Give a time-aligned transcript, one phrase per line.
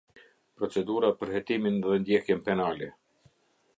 [0.61, 2.89] Procedura për hetimin dhe ndjekjen penale.